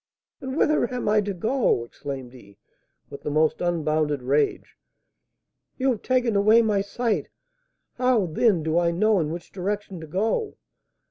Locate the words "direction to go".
9.51-10.57